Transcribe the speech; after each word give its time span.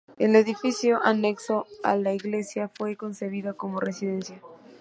El 0.17 0.35
edificio 0.35 0.99
anexo 1.03 1.67
a 1.83 1.95
la 1.95 2.11
iglesia 2.11 2.71
fue 2.75 2.95
concebido 2.95 3.55
como 3.55 3.79
residencia. 3.79 4.41